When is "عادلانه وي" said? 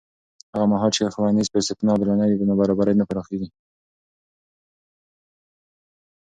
1.93-2.45